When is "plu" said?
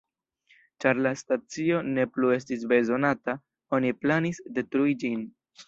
2.15-2.33